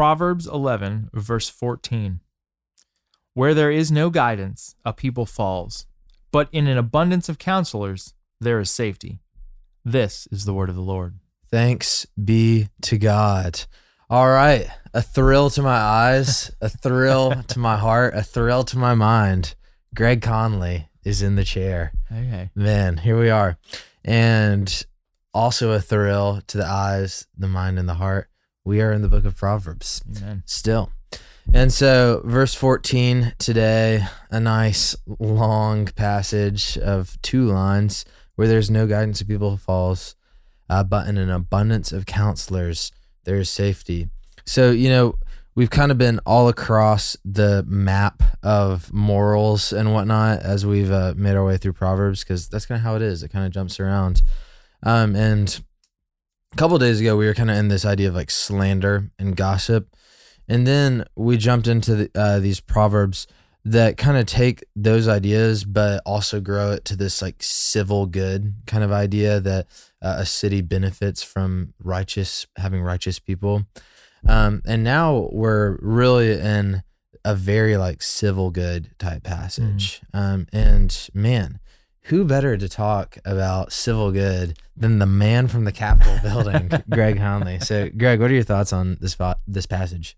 Proverbs 0.00 0.46
11, 0.46 1.10
verse 1.12 1.50
14. 1.50 2.20
Where 3.34 3.52
there 3.52 3.70
is 3.70 3.92
no 3.92 4.08
guidance, 4.08 4.74
a 4.82 4.94
people 4.94 5.26
falls, 5.26 5.84
but 6.32 6.48
in 6.52 6.66
an 6.66 6.78
abundance 6.78 7.28
of 7.28 7.38
counselors, 7.38 8.14
there 8.40 8.58
is 8.60 8.70
safety. 8.70 9.20
This 9.84 10.26
is 10.32 10.46
the 10.46 10.54
word 10.54 10.70
of 10.70 10.74
the 10.74 10.80
Lord. 10.80 11.18
Thanks 11.50 12.06
be 12.16 12.68
to 12.80 12.96
God. 12.96 13.60
All 14.08 14.30
right. 14.30 14.70
A 14.94 15.02
thrill 15.02 15.50
to 15.50 15.60
my 15.60 15.76
eyes, 15.76 16.50
a 16.62 16.70
thrill 16.70 17.42
to 17.48 17.58
my 17.58 17.76
heart, 17.76 18.14
a 18.14 18.22
thrill 18.22 18.64
to 18.64 18.78
my 18.78 18.94
mind. 18.94 19.54
Greg 19.94 20.22
Conley 20.22 20.88
is 21.04 21.20
in 21.20 21.36
the 21.36 21.44
chair. 21.44 21.92
Okay. 22.10 22.48
Man, 22.54 22.96
here 22.96 23.20
we 23.20 23.28
are. 23.28 23.58
And 24.02 24.82
also 25.34 25.72
a 25.72 25.80
thrill 25.82 26.40
to 26.46 26.56
the 26.56 26.66
eyes, 26.66 27.26
the 27.36 27.48
mind, 27.48 27.78
and 27.78 27.86
the 27.86 27.92
heart. 27.92 28.29
We 28.64 28.80
are 28.82 28.92
in 28.92 29.02
the 29.02 29.08
book 29.08 29.24
of 29.24 29.36
Proverbs 29.36 30.02
Amen. 30.18 30.42
still. 30.46 30.92
And 31.52 31.72
so, 31.72 32.22
verse 32.24 32.54
14 32.54 33.34
today, 33.38 34.06
a 34.30 34.38
nice 34.38 34.94
long 35.18 35.86
passage 35.86 36.78
of 36.78 37.20
two 37.22 37.46
lines 37.46 38.04
where 38.36 38.46
there's 38.46 38.70
no 38.70 38.86
guidance 38.86 39.20
of 39.20 39.28
people 39.28 39.50
who 39.50 39.56
falls, 39.56 40.14
uh, 40.68 40.84
but 40.84 41.08
in 41.08 41.16
an 41.18 41.30
abundance 41.30 41.90
of 41.90 42.06
counselors, 42.06 42.92
there 43.24 43.36
is 43.36 43.50
safety. 43.50 44.08
So, 44.44 44.70
you 44.70 44.90
know, 44.90 45.16
we've 45.54 45.70
kind 45.70 45.90
of 45.90 45.98
been 45.98 46.20
all 46.24 46.48
across 46.48 47.16
the 47.24 47.64
map 47.66 48.22
of 48.42 48.92
morals 48.92 49.72
and 49.72 49.92
whatnot 49.92 50.40
as 50.40 50.64
we've 50.64 50.90
uh, 50.90 51.14
made 51.16 51.34
our 51.34 51.44
way 51.44 51.56
through 51.56 51.72
Proverbs 51.72 52.22
because 52.22 52.48
that's 52.48 52.66
kind 52.66 52.78
of 52.78 52.82
how 52.82 52.94
it 52.94 53.02
is. 53.02 53.22
It 53.22 53.28
kind 53.30 53.46
of 53.46 53.52
jumps 53.52 53.80
around. 53.80 54.22
Um, 54.82 55.16
and 55.16 55.62
a 56.52 56.56
couple 56.56 56.78
days 56.78 57.00
ago, 57.00 57.16
we 57.16 57.26
were 57.26 57.34
kind 57.34 57.50
of 57.50 57.56
in 57.56 57.68
this 57.68 57.84
idea 57.84 58.08
of 58.08 58.14
like 58.14 58.30
slander 58.30 59.10
and 59.18 59.36
gossip. 59.36 59.94
And 60.48 60.66
then 60.66 61.04
we 61.14 61.36
jumped 61.36 61.68
into 61.68 61.94
the, 61.94 62.10
uh, 62.14 62.40
these 62.40 62.60
proverbs 62.60 63.26
that 63.64 63.96
kind 63.96 64.16
of 64.16 64.26
take 64.26 64.64
those 64.74 65.06
ideas, 65.06 65.64
but 65.64 66.02
also 66.06 66.40
grow 66.40 66.72
it 66.72 66.84
to 66.86 66.96
this 66.96 67.20
like 67.22 67.36
civil 67.40 68.06
good 68.06 68.54
kind 68.66 68.82
of 68.82 68.90
idea 68.90 69.38
that 69.38 69.66
uh, 70.02 70.16
a 70.18 70.26
city 70.26 70.60
benefits 70.62 71.22
from 71.22 71.74
righteous, 71.78 72.46
having 72.56 72.82
righteous 72.82 73.18
people. 73.18 73.64
Um, 74.26 74.62
and 74.66 74.82
now 74.82 75.28
we're 75.32 75.78
really 75.80 76.32
in 76.32 76.82
a 77.24 77.34
very 77.34 77.76
like 77.76 78.02
civil 78.02 78.50
good 78.50 78.90
type 78.98 79.22
passage. 79.22 80.00
Um, 80.14 80.46
and 80.52 81.10
man, 81.14 81.60
who 82.04 82.24
better 82.24 82.56
to 82.56 82.68
talk 82.68 83.18
about 83.24 83.72
civil 83.72 84.10
good 84.10 84.58
than 84.76 84.98
the 84.98 85.06
man 85.06 85.48
from 85.48 85.64
the 85.64 85.72
Capitol 85.72 86.18
building, 86.22 86.70
Greg 86.88 87.18
Conley? 87.18 87.60
So, 87.60 87.90
Greg, 87.96 88.20
what 88.20 88.30
are 88.30 88.34
your 88.34 88.42
thoughts 88.42 88.72
on 88.72 88.96
this 89.00 89.12
spot, 89.12 89.40
this 89.46 89.66
passage? 89.66 90.16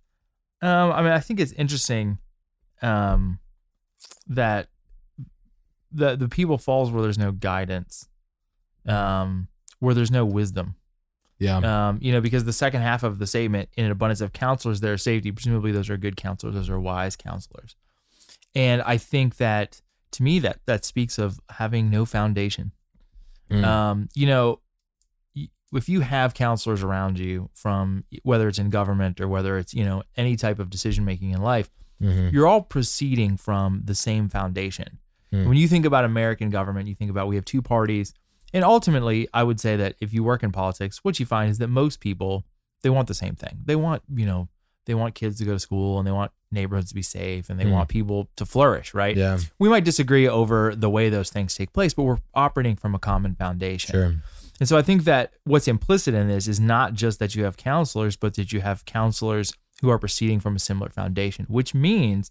Um, 0.61 0.92
I 0.92 1.02
mean, 1.02 1.12
I 1.12 1.19
think 1.19 1.41
it's 1.41 1.52
interesting 1.52 2.19
um, 2.80 3.41
that 4.28 4.69
the 5.91 6.16
the 6.16 6.28
people 6.28 6.58
falls 6.58 6.91
where 6.91 7.02
there's 7.02 7.19
no 7.19 7.33
guidance, 7.33 8.08
um, 8.86 9.48
where 9.80 9.94
there's 9.94 10.11
no 10.11 10.24
wisdom. 10.24 10.77
Yeah. 11.39 11.89
Um, 11.89 11.98
you 12.00 12.12
know, 12.12 12.20
because 12.20 12.44
the 12.44 12.52
second 12.52 12.83
half 12.83 13.02
of 13.02 13.19
the 13.19 13.27
statement, 13.27 13.69
in 13.77 13.84
an 13.84 13.91
abundance 13.91 14.20
of 14.20 14.33
counselors, 14.33 14.80
there 14.80 14.94
is 14.94 15.02
safety. 15.02 15.33
Presumably, 15.33 15.72
those 15.72 15.91
are 15.91 15.96
good 15.96 16.17
counselors. 16.17 16.55
Those 16.55 16.70
are 16.70 16.78
wise 16.78 17.17
counselors. 17.17 17.74
And 18.55 18.80
I 18.83 18.96
think 18.96 19.39
that 19.39 19.83
to 20.12 20.22
me, 20.22 20.38
that 20.41 20.60
that 20.66 20.84
speaks 20.84 21.18
of 21.18 21.41
having 21.50 21.91
no 21.91 22.05
foundation. 22.05 22.72
Mm. 23.50 23.64
Um, 23.64 24.08
you 24.14 24.27
know, 24.27 24.60
if 25.74 25.88
you 25.88 26.00
have 26.00 26.34
counselors 26.34 26.82
around 26.82 27.18
you 27.18 27.48
from 27.55 28.05
whether 28.22 28.46
it's 28.48 28.58
in 28.58 28.70
government 28.70 29.20
or 29.20 29.28
whether 29.28 29.58
it's 29.58 29.72
you 29.74 29.84
know 29.84 30.02
any 30.16 30.36
type 30.36 30.58
of 30.58 30.70
decision 30.70 31.05
making 31.05 31.30
in 31.30 31.40
life, 31.40 31.70
Mhm. 32.00 32.33
you're 32.33 32.46
all 32.46 32.62
proceeding 32.62 33.36
from 33.36 33.83
the 33.84 33.94
same 33.94 34.28
foundation. 34.28 34.98
Hmm. 35.30 35.46
When 35.48 35.56
you 35.56 35.68
think 35.68 35.86
about 35.86 36.05
American 36.05 36.50
government, 36.50 36.88
you 36.88 36.94
think 36.94 37.10
about 37.10 37.27
we 37.28 37.36
have 37.36 37.44
two 37.44 37.62
parties, 37.62 38.12
and 38.52 38.64
ultimately, 38.64 39.29
I 39.33 39.42
would 39.44 39.61
say 39.61 39.77
that 39.77 39.96
if 40.00 40.12
you 40.12 40.23
work 40.23 40.42
in 40.42 40.52
politics, 40.52 41.02
what 41.05 41.18
you 41.20 41.24
find 41.27 41.50
is 41.50 41.58
that 41.58 41.68
most 41.68 42.00
people 42.00 42.44
they 42.83 42.90
want 42.90 43.06
the 43.06 43.14
same 43.14 43.36
thing. 43.36 43.61
They 43.64 43.77
want 43.77 44.02
you 44.14 44.27
know 44.27 44.48
they 44.86 44.94
want 44.94 45.14
kids 45.14 45.38
to 45.38 45.44
go 45.44 45.52
to 45.52 45.58
school 45.58 45.98
and 45.98 46.06
they 46.06 46.12
want 46.12 46.32
neighborhoods 46.50 46.88
to 46.88 46.94
be 46.94 47.02
safe 47.02 47.48
and 47.48 47.58
they 47.58 47.64
Hmm. 47.64 47.70
want 47.70 47.88
people 47.88 48.28
to 48.36 48.44
flourish, 48.44 48.92
right? 48.94 49.16
Yeah. 49.16 49.38
We 49.58 49.68
might 49.68 49.84
disagree 49.84 50.28
over 50.28 50.74
the 50.74 50.90
way 50.90 51.08
those 51.08 51.30
things 51.30 51.54
take 51.54 51.72
place, 51.72 51.94
but 51.94 52.02
we're 52.02 52.18
operating 52.34 52.76
from 52.76 52.94
a 52.94 52.98
common 52.98 53.34
foundation. 53.36 53.92
Sure. 53.92 54.14
And 54.60 54.68
so 54.68 54.76
I 54.76 54.82
think 54.82 55.04
that 55.04 55.32
what's 55.44 55.66
implicit 55.66 56.14
in 56.14 56.28
this 56.28 56.46
is 56.46 56.60
not 56.60 56.94
just 56.94 57.18
that 57.20 57.34
you 57.34 57.44
have 57.44 57.56
counselors, 57.56 58.16
but 58.16 58.34
that 58.34 58.52
you 58.52 58.60
have 58.60 58.84
counselors 58.84 59.52
who 59.80 59.88
are 59.88 59.98
proceeding 59.98 60.40
from 60.40 60.54
a 60.56 60.58
similar 60.58 60.90
foundation, 60.90 61.46
which 61.48 61.74
means 61.74 62.30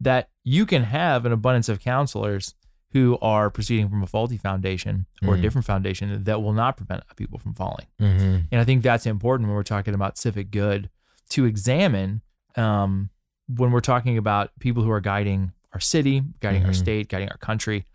that 0.00 0.28
you 0.44 0.66
can 0.66 0.84
have 0.84 1.24
an 1.24 1.32
abundance 1.32 1.68
of 1.68 1.80
counselors 1.80 2.54
who 2.92 3.16
are 3.22 3.48
proceeding 3.48 3.88
from 3.88 4.02
a 4.02 4.06
faulty 4.06 4.36
foundation 4.36 5.06
or 5.26 5.34
a 5.34 5.38
Mhm. 5.38 5.42
different 5.42 5.64
foundation 5.64 6.24
that 6.24 6.42
will 6.42 6.52
not 6.52 6.76
prevent 6.76 7.02
people 7.16 7.38
from 7.38 7.54
falling. 7.54 7.86
hmm 7.98 8.40
And 8.52 8.60
I 8.60 8.64
think 8.64 8.82
that's 8.82 9.06
important 9.06 9.48
when 9.48 9.54
we're 9.56 9.62
talking 9.62 9.94
about 9.94 10.18
civic 10.18 10.50
good 10.50 10.90
to 11.30 11.44
examine 11.44 12.20
um, 12.56 13.10
when 13.48 13.70
we're 13.70 13.80
talking 13.80 14.18
about 14.18 14.50
people 14.60 14.82
who 14.82 14.90
are 14.90 15.00
guiding 15.00 15.52
our 15.72 15.80
city, 15.80 16.22
guiding 16.40 16.64
our 16.64 16.70
Mhm. 16.72 16.76
state, 16.76 17.08
guiding 17.08 17.28
our 17.30 17.38
country, 17.38 17.86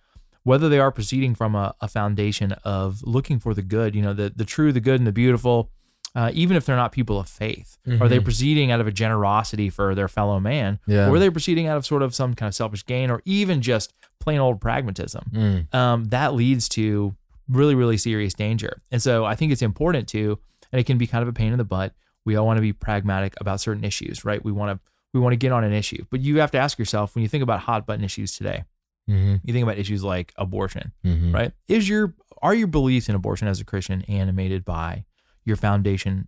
whether 0.44 0.68
they 0.70 0.80
are 0.80 0.92
proceeding 0.92 1.36
from 1.36 1.56
a, 1.56 1.76
a 1.82 1.88
foundation 1.88 2.54
of 2.64 3.04
looking 3.04 3.38
for 3.40 3.54
the 3.54 3.62
good, 3.62 3.96
you 3.96 4.02
know, 4.02 4.14
the, 4.14 4.32
the 4.36 4.46
true, 4.46 4.72
the 4.72 4.80
good, 4.80 5.00
and 5.00 5.06
the 5.06 5.12
beautiful, 5.12 5.70
uh, 6.16 6.32
even 6.34 6.58
if 6.58 6.66
they're 6.66 6.76
not 6.76 6.92
people 6.92 7.20
of 7.20 7.28
faith. 7.30 7.78
Are 8.02 8.08
they 8.10 8.18
Mhm. 8.20 8.24
proceeding 8.24 8.72
out 8.72 8.80
of 8.82 8.88
a 8.88 8.92
generosity 8.92 9.70
for 9.70 9.94
their 9.94 10.08
fellow 10.08 10.40
man? 10.40 10.80
Yeah. 10.88 11.08
Or 11.10 11.16
are 11.16 11.20
they 11.20 11.30
proceeding 11.30 11.68
out 11.68 11.78
of 11.78 11.86
sort 11.86 12.02
of 12.02 12.16
some 12.16 12.34
kind 12.34 12.48
of 12.48 12.56
selfish 12.56 12.86
gain 12.86 13.12
or 13.12 13.22
even 13.26 13.62
just 13.62 13.94
plain 14.20 14.40
old 14.40 14.60
pragmatism? 14.60 15.24
Mm. 15.34 15.76
um, 15.76 16.06
that 16.06 16.34
leads 16.34 16.68
to 16.70 17.16
really, 17.48 17.76
really 17.76 17.98
serious 17.98 18.34
danger. 18.34 18.82
And 18.92 19.02
so 19.02 19.24
I 19.26 19.36
think 19.36 19.52
it's 19.52 19.62
important 19.62 20.08
to, 20.10 20.40
and 20.72 20.80
it 20.80 20.86
can 20.86 20.98
be 20.98 21.06
kind 21.08 21.22
of 21.22 21.28
a 21.28 21.34
pain 21.34 21.52
in 21.52 21.58
the 21.58 21.64
butt. 21.66 21.94
We 22.28 22.36
all 22.36 22.46
want 22.46 22.58
to 22.58 22.62
be 22.62 22.74
pragmatic 22.74 23.34
about 23.42 23.60
certain 23.62 23.84
issues, 23.84 24.24
right? 24.26 24.44
We 24.44 24.52
want 24.52 24.70
to 24.72 24.80
we 25.14 25.20
want 25.20 25.34
to 25.34 25.38
get 25.38 25.52
on 25.52 25.64
an 25.64 25.74
issue, 25.74 26.06
but 26.12 26.20
you 26.20 26.40
have 26.42 26.52
to 26.52 26.58
ask 26.60 26.78
yourself 26.78 27.16
when 27.16 27.22
you 27.24 27.28
think 27.30 27.42
about 27.42 27.62
hot 27.62 27.88
button 27.88 28.04
issues 28.04 28.36
today. 28.38 28.66
hmm 29.08 29.36
You 29.44 29.54
think 29.54 29.64
about 29.64 29.78
issues 29.80 30.04
like 30.04 30.34
abortion, 30.38 30.92
hmm 31.04 31.34
right? 31.34 31.52
Is 31.68 31.88
your 31.90 32.14
are 32.42 32.54
your 32.54 32.68
beliefs 32.68 33.10
in 33.10 33.16
abortion 33.16 33.48
as 33.48 33.60
a 33.60 33.66
Christian 33.66 34.04
animated 34.04 34.64
by 34.66 35.06
your 35.46 35.56
foundation 35.56 36.28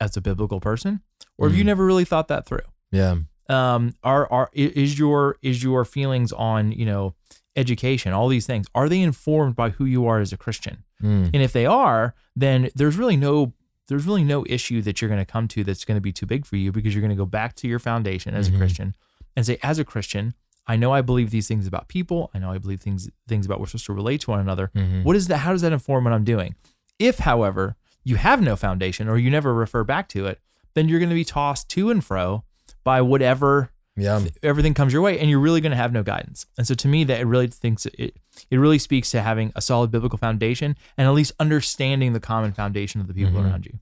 as 0.00 0.16
a 0.16 0.20
biblical 0.20 0.60
person, 0.60 1.00
or 1.38 1.48
have 1.48 1.56
you 1.56 1.62
Mhm. 1.62 1.66
never 1.72 1.86
really 1.86 2.04
thought 2.04 2.28
that 2.28 2.44
through? 2.46 2.66
Yeah. 2.90 3.16
um 3.48 3.94
are 4.02 4.24
are 4.32 4.50
is 4.52 4.98
your 4.98 5.36
is 5.40 5.62
your 5.62 5.84
feelings 5.84 6.32
on 6.32 6.72
you 6.72 6.84
know 6.84 7.14
education 7.54 8.12
all 8.12 8.26
these 8.28 8.44
things 8.46 8.66
are 8.74 8.88
they 8.88 9.00
informed 9.00 9.54
by 9.54 9.70
who 9.70 9.84
you 9.84 10.04
are 10.06 10.18
as 10.18 10.32
a 10.32 10.36
christian 10.36 10.82
Mm. 11.02 11.30
and 11.32 11.42
if 11.42 11.52
they 11.52 11.64
are 11.66 12.14
then 12.34 12.70
there's 12.74 12.96
really 12.96 13.16
no 13.16 13.52
there's 13.88 14.06
really 14.06 14.24
no 14.24 14.44
issue 14.48 14.82
that 14.82 15.00
you're 15.00 15.08
going 15.08 15.24
to 15.24 15.30
come 15.30 15.46
to 15.48 15.62
that's 15.64 15.84
going 15.84 15.96
to 15.96 16.00
be 16.00 16.12
too 16.12 16.26
big 16.26 16.44
for 16.46 16.56
you 16.56 16.72
because 16.72 16.94
you're 16.94 17.00
going 17.02 17.10
to 17.10 17.16
go 17.16 17.26
back 17.26 17.54
to 17.56 17.68
your 17.68 17.78
foundation 17.78 18.34
as 18.34 18.50
Mhm. 18.50 18.54
a 18.54 18.58
christian 18.58 18.94
and 19.36 19.46
say 19.46 19.58
as 19.62 19.78
a 19.78 19.84
christian 19.84 20.34
i 20.66 20.76
know 20.76 20.92
i 20.92 21.00
believe 21.00 21.30
these 21.30 21.46
things 21.48 21.66
about 21.66 21.88
people 21.88 22.30
i 22.34 22.38
know 22.38 22.50
i 22.50 22.58
believe 22.58 22.80
things 22.80 23.08
things 23.28 23.46
about 23.46 23.60
we're 23.60 23.66
supposed 23.66 23.86
to 23.86 23.92
relate 23.92 24.20
to 24.22 24.30
one 24.30 24.40
another 24.40 24.70
Mhm. 24.74 25.04
what 25.04 25.14
is 25.16 25.28
that 25.28 25.38
how 25.38 25.52
does 25.52 25.62
that 25.62 25.72
inform 25.72 26.04
what 26.04 26.12
i'm 26.12 26.24
doing 26.24 26.54
if 26.98 27.18
however 27.20 27.76
you 28.04 28.16
have 28.16 28.40
no 28.42 28.56
foundation 28.56 29.08
or 29.08 29.18
you 29.18 29.30
never 29.30 29.52
refer 29.54 29.84
back 29.84 30.08
to 30.08 30.26
it 30.26 30.40
then 30.74 30.88
you're 30.88 30.98
going 31.00 31.08
to 31.10 31.14
be 31.14 31.24
tossed 31.24 31.68
to 31.68 31.90
and 31.90 32.04
fro 32.04 32.44
by 32.84 33.00
whatever 33.00 33.70
Yeah. 33.96 34.20
everything 34.42 34.74
comes 34.74 34.92
your 34.92 35.00
way 35.02 35.18
and 35.18 35.30
you're 35.30 35.40
really 35.40 35.60
going 35.62 35.70
to 35.70 35.76
have 35.76 35.92
no 35.92 36.02
guidance. 36.02 36.44
And 36.58 36.66
so 36.66 36.74
to 36.74 36.88
me 36.88 37.04
that 37.04 37.18
it 37.20 37.24
really 37.26 37.46
thinks 37.48 37.86
it 37.86 38.14
it 38.50 38.58
really 38.58 38.78
speaks 38.78 39.10
to 39.12 39.22
having 39.22 39.52
a 39.56 39.62
solid 39.62 39.90
biblical 39.90 40.18
foundation 40.18 40.76
and 40.98 41.08
at 41.08 41.12
least 41.14 41.32
understanding 41.40 42.12
the 42.12 42.20
common 42.20 42.52
foundation 42.52 43.00
of 43.00 43.06
the 43.08 43.14
people 43.14 43.40
Mhm. 43.40 43.44
around 43.46 43.64
you. 43.66 43.78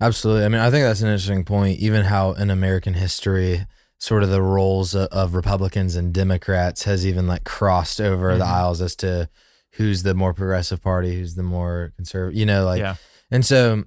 Absolutely. 0.00 0.44
I 0.44 0.48
mean, 0.48 0.60
I 0.60 0.70
think 0.70 0.84
that's 0.84 1.00
an 1.00 1.08
interesting 1.08 1.44
point. 1.44 1.78
Even 1.80 2.04
how 2.04 2.32
in 2.32 2.50
American 2.50 2.94
history, 2.94 3.66
sort 3.98 4.22
of 4.22 4.28
the 4.28 4.42
roles 4.42 4.94
of, 4.94 5.08
of 5.08 5.34
Republicans 5.34 5.96
and 5.96 6.12
Democrats 6.12 6.84
has 6.84 7.06
even 7.06 7.26
like 7.26 7.44
crossed 7.44 8.00
over 8.00 8.36
the 8.36 8.44
Mhm. 8.44 8.48
aisles 8.48 8.80
as 8.82 8.94
to 8.96 9.28
who's 9.72 10.02
the 10.04 10.14
more 10.14 10.32
progressive 10.34 10.82
party, 10.82 11.16
who's 11.18 11.34
the 11.34 11.42
more 11.42 11.92
conservative. 11.96 12.38
You 12.38 12.46
know, 12.46 12.64
like, 12.64 12.80
yeah. 12.80 12.96
and 13.30 13.44
so 13.44 13.84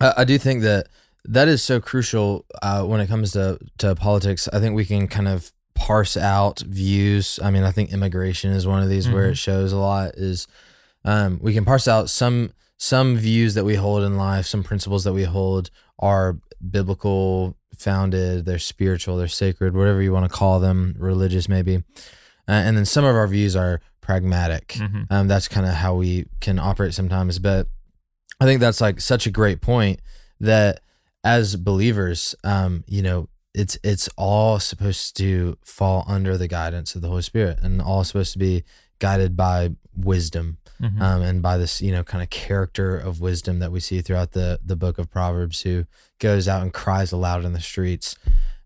I, 0.00 0.14
I 0.18 0.24
do 0.24 0.38
think 0.38 0.62
that 0.62 0.88
that 1.28 1.46
is 1.48 1.62
so 1.62 1.80
crucial 1.80 2.44
uh, 2.62 2.82
when 2.84 3.00
it 3.00 3.06
comes 3.06 3.32
to 3.32 3.58
to 3.78 3.94
politics. 3.94 4.48
I 4.52 4.58
think 4.60 4.74
we 4.74 4.84
can 4.84 5.06
kind 5.08 5.28
of 5.28 5.52
parse 5.74 6.16
out 6.16 6.60
views. 6.60 7.38
I 7.42 7.50
mean, 7.50 7.62
I 7.62 7.70
think 7.70 7.92
immigration 7.92 8.50
is 8.50 8.66
one 8.66 8.82
of 8.82 8.88
these 8.88 9.08
where 9.08 9.28
Mhm. 9.28 9.32
it 9.32 9.38
shows 9.38 9.72
a 9.72 9.76
lot. 9.76 10.14
Is 10.16 10.46
um, 11.04 11.38
we 11.42 11.54
can 11.54 11.64
parse 11.64 11.86
out 11.86 12.10
some 12.10 12.50
some 12.76 13.16
views 13.16 13.54
that 13.54 13.64
we 13.64 13.74
hold 13.76 14.02
in 14.04 14.16
life, 14.16 14.46
some 14.46 14.62
principles 14.62 15.04
that 15.04 15.12
we 15.12 15.24
hold 15.24 15.70
are 15.98 16.38
biblical 16.70 17.56
founded, 17.76 18.44
they're 18.44 18.58
spiritual, 18.58 19.16
they're 19.16 19.28
sacred, 19.28 19.74
whatever 19.76 20.02
you 20.02 20.12
want 20.12 20.30
to 20.30 20.36
call 20.36 20.58
them, 20.60 20.94
religious 20.98 21.48
maybe. 21.48 21.76
Uh, 22.48 22.52
and 22.52 22.76
then 22.76 22.84
some 22.84 23.04
of 23.04 23.14
our 23.14 23.26
views 23.28 23.54
are 23.54 23.80
pragmatic. 24.00 24.68
Mhm. 24.78 25.06
Um, 25.10 25.28
that's 25.28 25.48
kind 25.48 25.66
of 25.66 25.74
how 25.74 25.94
we 25.94 26.26
can 26.40 26.58
operate 26.58 26.94
sometimes. 26.94 27.38
But 27.38 27.68
I 28.40 28.44
think 28.46 28.60
that's 28.60 28.80
like 28.80 29.00
such 29.00 29.26
a 29.26 29.30
great 29.30 29.60
point 29.60 30.00
that 30.40 30.80
as 31.24 31.56
believers, 31.56 32.34
um, 32.44 32.84
you 32.86 33.02
know, 33.02 33.28
it's 33.54 33.78
it's 33.82 34.08
all 34.16 34.58
supposed 34.60 35.16
to 35.16 35.56
fall 35.64 36.04
under 36.06 36.36
the 36.38 36.48
guidance 36.48 36.94
of 36.94 37.02
the 37.02 37.08
Holy 37.08 37.22
Spirit, 37.22 37.58
and 37.62 37.80
all 37.82 38.04
supposed 38.04 38.32
to 38.34 38.38
be 38.38 38.62
guided 39.00 39.36
by 39.36 39.70
wisdom 39.96 40.58
Mhm. 40.80 41.00
um, 41.00 41.22
and 41.22 41.42
by 41.42 41.56
this 41.58 41.80
you 41.82 41.90
know 41.90 42.04
kind 42.04 42.22
of 42.22 42.30
character 42.30 42.96
of 42.96 43.20
wisdom 43.20 43.58
that 43.58 43.72
we 43.72 43.80
see 43.80 44.00
throughout 44.00 44.32
the 44.32 44.60
the 44.64 44.76
book 44.76 44.98
of 44.98 45.10
Proverbs, 45.10 45.62
who 45.62 45.86
goes 46.20 46.46
out 46.46 46.62
and 46.62 46.72
cries 46.72 47.10
aloud 47.10 47.44
in 47.44 47.52
the 47.52 47.60
streets. 47.60 48.14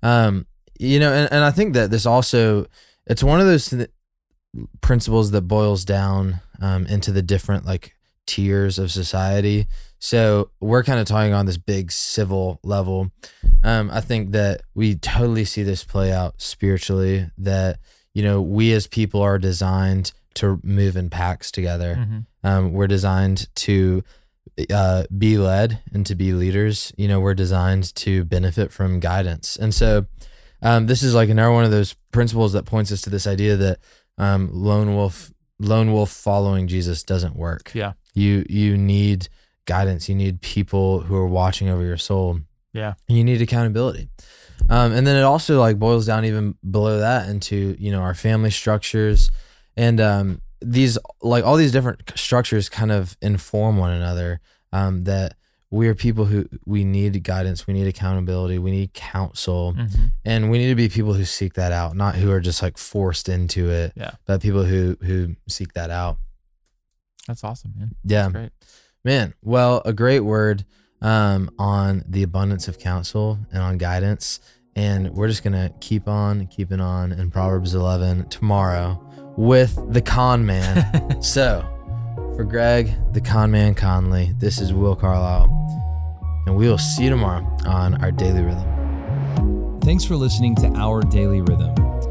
Um, 0.03 0.47
you 0.79 0.99
know, 1.01 1.13
and, 1.13 1.33
and 1.33 1.45
I 1.45 1.51
think 1.53 1.73
that 1.75 1.91
this 1.91 2.05
also 2.05 2.67
it's 3.07 3.23
one 3.23 3.41
of 3.41 3.47
those 3.47 3.69
th- 3.69 3.89
principles 4.81 5.31
that 5.31 5.43
boils 5.43 5.85
down 5.85 6.41
um, 6.61 6.87
into 6.87 7.13
the 7.13 7.23
different 7.23 7.65
like 7.65 7.95
tiers 8.27 8.79
of 8.79 8.91
society. 8.91 9.67
So 9.99 10.51
we're 10.61 10.83
kind 10.83 10.99
of 11.01 11.07
talking 11.07 11.33
on 11.33 11.47
this 11.47 11.57
big 11.59 11.93
civil 11.93 12.61
level. 12.63 13.11
Um, 13.63 13.91
I 13.91 14.01
think 14.01 14.33
that 14.33 14.63
we 14.75 14.97
totally 14.97 15.45
see 15.45 15.63
this 15.63 15.85
play 15.85 16.13
out 16.13 16.41
spiritually. 16.41 17.31
That 17.39 17.79
you 18.15 18.23
know 18.23 18.41
we 18.43 18.73
as 18.73 18.87
people 18.87 19.23
are 19.23 19.39
designed 19.39 20.13
to 20.35 20.61
move 20.63 20.97
in 20.97 21.11
packs 21.11 21.51
together. 21.51 21.97
Mhm. 21.97 22.27
Um, 22.43 22.73
we're 22.73 22.87
designed 22.87 23.49
to 23.57 24.03
uh, 24.71 25.05
be 25.17 25.39
led 25.39 25.81
and 25.93 26.05
to 26.07 26.15
be 26.15 26.33
leaders. 26.33 26.93
You 26.97 27.09
know, 27.09 27.21
we're 27.21 27.35
designed 27.35 27.95
to 27.97 28.25
benefit 28.25 28.73
from 28.73 29.01
guidance. 29.01 29.57
And 29.57 29.75
so 29.75 30.07
um, 30.63 30.87
this 30.87 31.03
is 31.03 31.15
like 31.15 31.29
another 31.29 31.53
one 31.53 31.65
of 31.65 31.71
those 31.71 31.95
principles 32.13 32.53
that 32.53 32.65
points 32.67 32.93
us 32.93 33.01
to 33.03 33.11
this 33.11 33.27
idea 33.27 33.57
that 33.57 33.79
um, 34.19 34.49
lone 34.53 34.95
wolf, 34.95 35.33
lone 35.59 35.93
wolf 35.93 36.11
following 36.11 36.67
Jesus 36.69 37.03
doesn't 37.03 37.37
work. 37.37 37.73
Yeah. 37.75 37.93
You 38.15 38.45
you 38.49 38.77
need 38.77 39.29
guidance. 39.67 40.09
You 40.09 40.15
need 40.15 40.41
people 40.41 41.01
who 41.01 41.15
are 41.17 41.27
watching 41.29 41.69
over 41.69 41.85
your 41.85 41.97
soul. 41.97 42.41
Yeah. 42.73 42.95
And 43.09 43.19
you 43.19 43.25
need 43.25 43.41
accountability. 43.43 44.09
Um, 44.71 44.93
and 44.93 45.07
then 45.07 45.17
it 45.17 45.23
also 45.23 45.59
like 45.61 45.79
boils 45.79 46.07
down 46.07 46.25
even 46.25 46.55
below 46.71 46.99
that 47.01 47.29
into 47.29 47.75
you 47.79 47.91
know 47.91 48.01
our 48.01 48.15
family 48.15 48.51
structures 48.51 49.31
and 49.77 50.01
um, 50.01 50.41
these 50.61 50.97
like 51.21 51.45
all 51.45 51.57
these 51.57 51.73
different 51.73 52.01
structures 52.15 52.69
kind 52.69 52.93
of 52.93 53.17
inform 53.21 53.77
one 53.77 53.91
another 53.93 54.41
um, 54.73 55.03
that 55.03 55.35
we're 55.71 55.95
people 55.97 56.27
who 56.27 56.47
we 56.65 56.85
need 56.85 57.25
guidance 57.25 57.67
we 57.67 57.75
need 57.75 57.89
accountability 57.89 58.59
we 58.59 58.71
need 58.71 58.93
counsel 58.95 59.75
Mhm. 59.77 60.13
and 60.25 60.51
we 60.51 60.59
need 60.59 60.69
to 60.69 60.75
be 60.77 60.89
people 60.89 61.15
who 61.15 61.25
seek 61.25 61.55
that 61.55 61.73
out 61.73 61.97
not 61.97 62.15
who 62.15 62.31
are 62.31 62.41
just 62.41 62.63
like 62.63 62.79
forced 62.79 63.29
into 63.29 63.69
it 63.71 63.93
Yeah. 63.97 64.13
but 64.27 64.41
people 64.43 64.65
who 64.65 64.97
who 65.03 65.35
seek 65.49 65.73
that 65.73 65.91
out 65.91 66.19
That's 67.27 67.45
awesome, 67.45 67.73
man. 67.77 67.95
yeah 68.05 68.29
Great. 68.31 68.51
man 69.05 69.35
well 69.43 69.83
a 69.85 69.93
great 69.93 70.21
word 70.21 70.65
um, 71.01 71.51
on 71.59 72.05
the 72.09 72.23
abundance 72.23 72.69
of 72.69 72.79
counsel 72.79 73.39
and 73.53 73.63
on 73.63 73.79
guidance 73.79 74.41
and 74.77 75.11
we're 75.11 75.29
just 75.29 75.43
gonna 75.45 75.71
keep 75.81 76.09
on 76.09 76.47
keeping 76.47 76.81
on 76.81 77.13
in 77.13 77.31
proverbs 77.31 77.75
11 77.75 78.29
tomorrow 78.29 79.01
with 79.37 79.79
the 79.93 80.01
con 80.03 80.45
man 80.47 81.23
so 81.23 81.63
for 82.37 82.45
greg 82.45 82.93
the 83.13 83.21
con 83.21 83.51
man 83.51 83.75
conley 83.75 84.33
this 84.39 84.61
is 84.61 84.73
will 84.73 84.97
carlisle 84.97 85.49
and 86.47 86.57
we 86.57 86.69
will 86.69 86.79
see 86.79 87.05
you 87.05 87.11
tomorrow 87.11 87.45
on 87.67 87.95
our 88.03 88.11
daily 88.11 88.43
rhythm 88.43 88.69
Thanks 89.83 90.05
for 90.05 90.15
listening 90.15 90.55
to 90.57 90.69
Our 90.77 91.03
Daily 91.03 91.41
Rhythm. 91.41 91.75